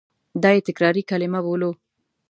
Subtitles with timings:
[0.41, 1.71] دا یې تکراري کلیمه بولو.